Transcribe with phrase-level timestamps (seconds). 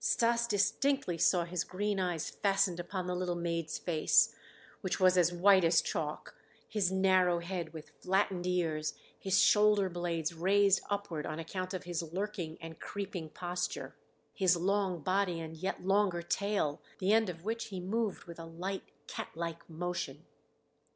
[0.03, 4.35] Stas distinctly saw his green eyes fastened upon the little maid's face,
[4.81, 6.33] which was as white as chalk,
[6.67, 12.01] his narrow head with flattened ears, his shoulder blades raised upward on account of his
[12.01, 13.95] lurking and creeping posture,
[14.33, 18.45] his long body and yet longer tail, the end of which he moved with a
[18.45, 20.25] light, cat like motion.